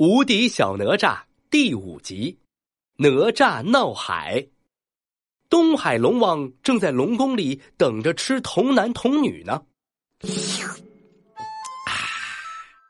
[0.00, 1.18] 无敌小哪吒
[1.50, 2.38] 第五集：
[2.96, 4.46] 哪吒闹海。
[5.50, 9.60] 东海龙王正在龙宫里等着吃童男童女呢。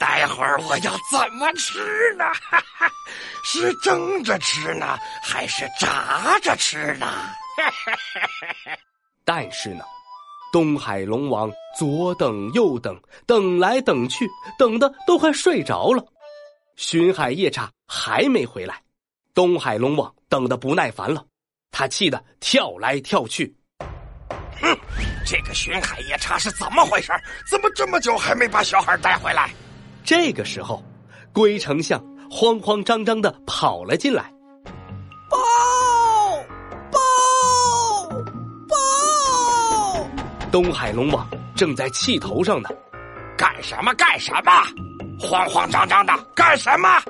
[0.00, 1.78] 待会儿我要怎么吃
[2.18, 2.24] 呢？
[2.50, 2.90] 哈哈，
[3.44, 7.06] 是蒸着吃呢，还是炸着吃呢？
[9.24, 9.84] 但是呢，
[10.52, 11.48] 东海龙王
[11.78, 14.28] 左等右等，等来等去，
[14.58, 16.04] 等的都快睡着了。
[16.76, 18.82] 巡海夜叉还没回来，
[19.32, 21.24] 东海龙王等得不耐烦了，
[21.70, 23.56] 他气得跳来跳去。
[24.60, 24.78] 哼，
[25.24, 27.10] 这个巡海夜叉是怎么回事？
[27.50, 29.50] 怎么这么久还没把小孩带回来？
[30.04, 30.84] 这个时候，
[31.32, 31.98] 龟丞相
[32.30, 34.30] 慌慌张张的跑了进来，
[35.30, 35.38] 报
[36.92, 36.98] 报
[38.68, 38.76] 报！
[40.52, 42.68] 东海龙王正在气头上呢，
[43.34, 44.52] 干什么干什么？
[45.18, 47.02] 慌慌张张的干什么？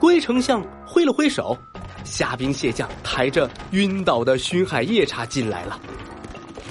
[0.00, 1.56] 龟丞相挥了挥手，
[2.04, 5.80] 虾兵蟹将抬着晕倒的巡海夜叉进来了。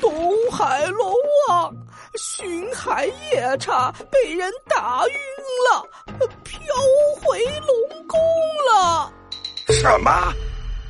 [0.02, 0.12] 东
[0.52, 1.14] 海龙
[1.48, 1.74] 王，
[2.16, 5.14] 巡海夜叉被人打晕
[5.72, 6.60] 了，飘
[7.22, 8.20] 回龙宫
[8.70, 9.12] 了。
[9.70, 10.34] 什么？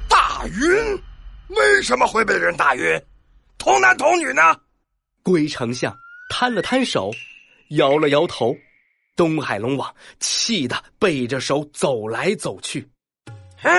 [0.09, 1.01] 打晕？
[1.49, 3.01] 为什么会被人打晕？
[3.57, 4.41] 童男童女呢？
[5.21, 5.95] 龟丞相
[6.29, 7.11] 摊了摊手，
[7.69, 8.53] 摇了摇头。
[9.15, 12.87] 东海龙王气得背着手走来走去。
[13.61, 13.69] 哼！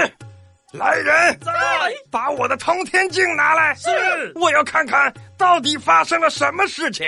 [0.73, 1.53] 来人，在
[2.11, 3.73] 把我的通天镜拿来。
[3.77, 3.89] 是，
[4.35, 7.07] 我要看看到底发生了什么事情。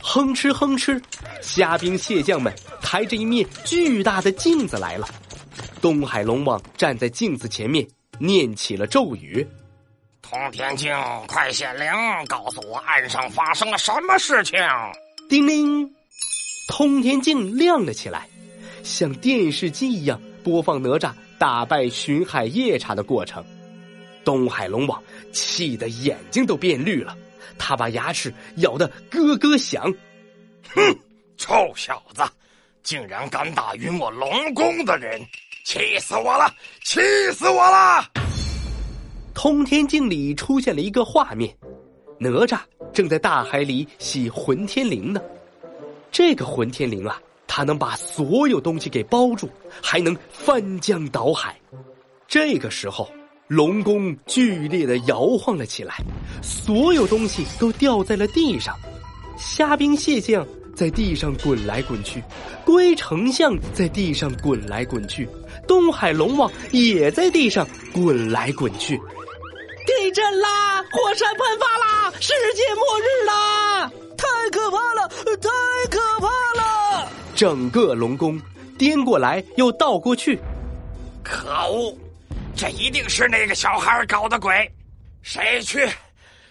[0.00, 1.02] 哼哧哼哧，
[1.42, 5.08] 虾兵蟹将们抬着一面巨大的镜子来了。
[5.80, 7.84] 东海龙王站在镜子前面，
[8.18, 9.44] 念起了咒语
[10.22, 10.94] ：“通天镜，
[11.26, 11.86] 快显灵，
[12.28, 14.60] 告诉我岸上发生了什么事情。”
[15.28, 15.92] 叮铃。
[16.66, 18.28] 通天镜亮了起来，
[18.82, 23.44] 像电视机一样播放哪吒打败巡海夜叉的过程。
[24.24, 27.16] 东海龙王气得眼睛都变绿了，
[27.58, 29.92] 他把牙齿咬得咯咯响。
[30.74, 30.98] 哼，
[31.36, 32.22] 臭小子，
[32.82, 35.20] 竟然敢打晕我龙宫的人，
[35.64, 36.50] 气死我了！
[36.82, 37.00] 气
[37.32, 38.10] 死我了！
[39.34, 41.54] 通天镜里出现了一个画面，
[42.18, 42.58] 哪吒
[42.94, 45.20] 正在大海里洗混天绫呢。
[46.14, 49.48] 这个混天绫啊，它能把所有东西给包住，
[49.82, 51.58] 还能翻江倒海。
[52.28, 53.10] 这个时候，
[53.48, 55.96] 龙宫剧烈的摇晃了起来，
[56.40, 58.76] 所有东西都掉在了地上。
[59.36, 62.22] 虾兵蟹将在地上滚来滚去，
[62.64, 65.28] 龟丞相在地上滚来滚去，
[65.66, 68.96] 东海龙王也在地上滚来滚去。
[69.84, 70.80] 地震啦！
[70.92, 72.12] 火山喷发啦！
[72.20, 72.93] 世界末
[77.34, 78.40] 整个龙宫
[78.78, 80.38] 颠过来又倒过去，
[81.22, 81.96] 可恶！
[82.56, 84.70] 这一定是那个小孩搞的鬼！
[85.22, 85.88] 谁去？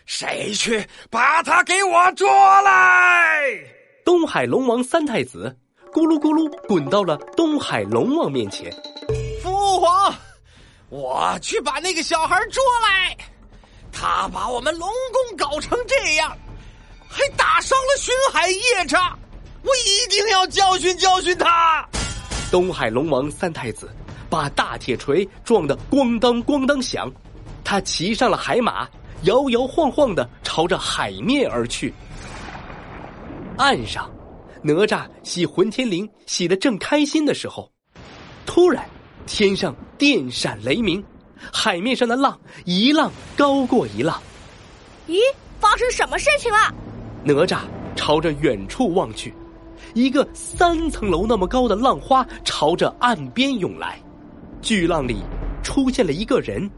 [0.05, 2.27] 谁去把他给我捉
[2.61, 3.41] 来？
[4.03, 5.57] 东海龙王三太子
[5.93, 8.69] 咕噜咕噜滚到了东海龙王面前。
[9.41, 10.13] 父皇，
[10.89, 13.15] 我去把那个小孩捉来。
[13.93, 16.35] 他把我们龙宫搞成这样。
[17.07, 19.15] 还打伤了巡海夜叉，
[19.63, 21.87] 我一定要教训教训他。
[22.51, 23.89] 东海龙王三太子
[24.29, 27.11] 把大铁锤撞得咣当咣当响，
[27.63, 28.87] 他骑上了海马，
[29.23, 31.93] 摇摇晃晃的朝着海面而去。
[33.57, 34.11] 岸上，
[34.61, 37.71] 哪吒洗混天绫洗得正开心的时候，
[38.45, 38.87] 突然
[39.25, 41.03] 天上电闪雷鸣，
[41.51, 44.21] 海面上的浪一浪高过一浪。
[45.07, 45.19] 咦，
[45.59, 46.73] 发生什么事情了？
[47.23, 47.59] 哪吒
[47.95, 49.33] 朝着远处望去，
[49.93, 54.01] 一个三层楼那么高的浪花朝着岸边涌来，
[54.61, 55.17] 巨浪里
[55.63, 56.69] 出现了一个人，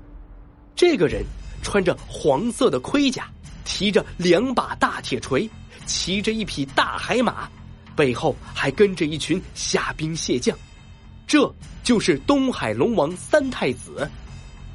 [0.76, 1.24] 这个人
[1.64, 3.28] 穿着黄色的盔甲，
[3.64, 5.50] 提着两把大铁锤，
[5.86, 7.50] 骑着一匹大海马，
[7.96, 10.58] 背后还跟着一群虾兵蟹将，
[11.26, 11.50] 这
[11.84, 14.10] 就是东海龙王三太子。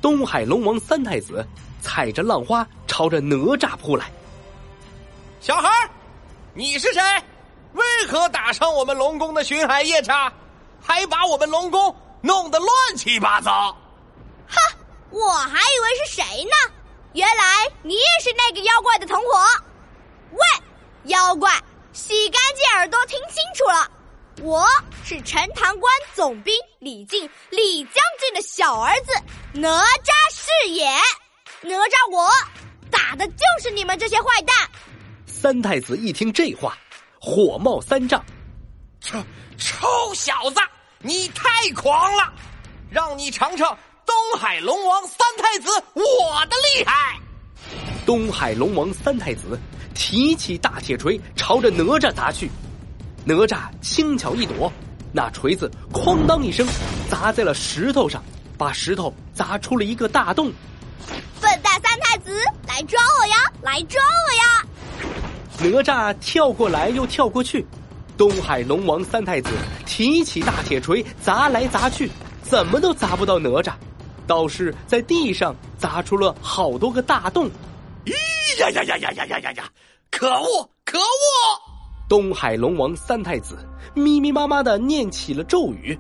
[0.01, 1.47] 东海龙王三太子
[1.83, 4.11] 踩着浪花朝着哪吒扑来。
[5.41, 5.69] 小孩
[6.55, 7.01] 你是谁？
[8.01, 10.33] 为何打伤我们龙宫的巡海夜叉，
[10.83, 13.77] 还把我们龙宫弄得乱七八糟？
[14.49, 14.57] 哈！
[15.11, 16.75] 我还以为是谁呢，
[17.13, 19.39] 原来你也是那个妖怪的同伙。
[20.31, 20.41] 喂，
[21.05, 21.53] 妖怪，
[21.93, 23.91] 洗干净耳朵听清楚了，
[24.41, 24.67] 我
[25.05, 29.13] 是陈塘关总兵李靖李将军的小儿子
[29.53, 30.87] 哪吒是也。
[31.61, 32.31] 哪吒我
[32.91, 34.57] 打的就是你们这些坏蛋。
[35.27, 36.79] 三太子一听这话，
[37.23, 38.25] 火冒三丈
[38.99, 39.23] ：“臭
[39.59, 40.61] 臭小子，
[41.01, 42.33] 你太狂了！
[42.91, 43.77] 让你尝尝
[44.07, 47.21] 东海龙王三太子我的厉害！
[48.07, 49.61] 东海龙王三太子
[49.95, 52.51] 提起大铁锤，朝着哪吒砸去。
[53.23, 54.73] 哪吒轻巧一躲，
[55.13, 56.67] 那锤子哐当一声
[57.11, 58.25] 砸在了石头上，
[58.57, 60.51] 把石头砸出了一个大洞。
[61.39, 63.37] 笨蛋三太子，来抓我呀！
[63.61, 64.60] 来抓我呀！
[65.63, 67.67] 哪吒跳过来又跳过去，
[68.17, 69.51] 东海龙王三太子
[69.85, 72.11] 提起大铁锤砸来砸去，
[72.43, 73.75] 怎么都砸不到哪吒，
[74.27, 77.51] 倒是在地上砸出了好多个大洞。
[78.07, 78.13] 咦
[78.59, 79.65] 呀呀呀呀呀呀呀呀！
[80.11, 81.03] 可恶可恶！
[82.09, 83.59] 东海龙王三太子
[83.95, 85.97] 密密麻麻的念起了咒语，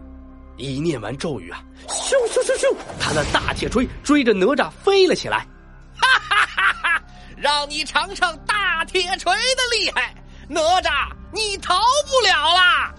[0.56, 5.46] 一念完咒语啊，咻咻咻咻，他的大铁锤追着哪吒飞了起来。
[5.94, 7.02] 哈哈哈哈！
[7.36, 8.36] 让你尝尝
[8.80, 10.14] 大铁锤的厉害，
[10.48, 11.78] 哪吒你逃
[12.08, 12.90] 不了啦！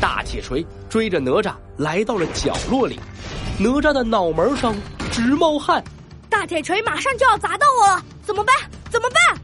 [0.00, 2.98] 大铁锤追着哪吒来到了角落里，
[3.56, 4.74] 哪吒的脑门上
[5.12, 5.80] 直冒汗。
[6.28, 8.56] 大铁锤马上就要砸到我了，怎么办？
[8.90, 9.40] 怎么办？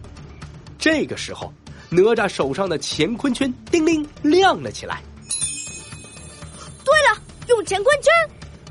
[0.81, 1.55] 这个时候。
[1.91, 5.01] 哪吒手上的乾坤圈叮铃亮了起来。
[6.85, 8.13] 对了，用乾坤圈，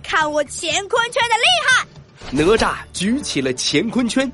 [0.03, 1.87] 看我乾坤圈的厉害！
[2.31, 4.29] 哪吒举起了乾坤圈，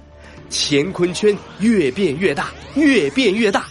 [0.49, 3.65] 乾坤圈越变越大，越变越大。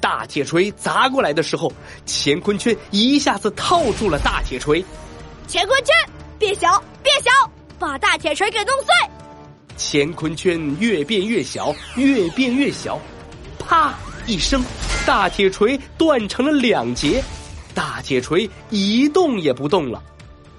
[0.00, 1.72] 大铁锤砸过来的时候，
[2.06, 4.84] 乾坤圈一下子套住了大铁锤。
[5.48, 5.94] 乾坤圈
[6.38, 7.30] 变小，变小，
[7.78, 8.92] 把大铁锤给弄碎。
[9.78, 13.00] 乾坤圈越变越小，越变越小，
[13.58, 13.94] 啪！
[14.26, 14.64] 一声，
[15.04, 17.22] 大铁锤断成了两截，
[17.74, 20.02] 大铁锤一动也不动了。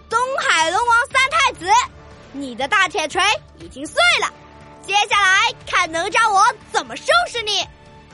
[0.10, 1.66] 东海龙王三太子，
[2.34, 3.22] 你的大铁锤
[3.60, 4.34] 已经碎了，
[4.85, 6.41] 接下来看哪吒我
[6.71, 7.65] 怎么收拾你。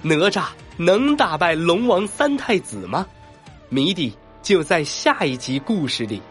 [0.02, 0.46] 哪吒
[0.78, 3.06] 能打败龙王三太子吗？
[3.70, 6.22] 谜底就在下一集故事里。